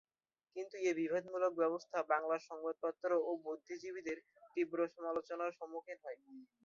কিন্তু 0.55 0.75
এ 0.81 0.99
বিভেদমূলক 0.99 1.51
ব্যবস্থা 1.55 1.97
বাংলার 2.11 2.41
সংবাদপত্র 2.49 3.09
ও 3.21 3.39
বুদ্ধিজীবীদের 3.45 4.17
তীব্র 4.53 4.77
সমালোচনার 4.93 5.51
সম্মুখীন 5.59 5.97
হয়। 6.03 6.19